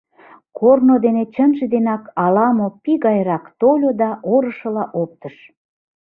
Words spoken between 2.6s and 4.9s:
пий гайрак тольо да орышыла